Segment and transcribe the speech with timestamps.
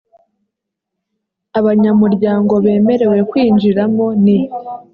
[1.59, 4.39] abanyamuryango bemerewe kwinjiramo ni